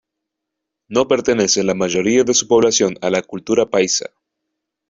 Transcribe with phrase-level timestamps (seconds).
[0.87, 4.09] No pertenece la mayoría de su población a la cultura paisa.